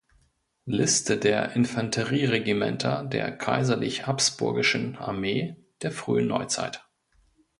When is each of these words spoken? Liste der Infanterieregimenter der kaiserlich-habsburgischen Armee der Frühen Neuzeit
Liste 0.65 1.19
der 1.19 1.55
Infanterieregimenter 1.55 3.05
der 3.05 3.37
kaiserlich-habsburgischen 3.37 4.95
Armee 4.95 5.57
der 5.83 5.91
Frühen 5.91 6.25
Neuzeit 6.25 6.83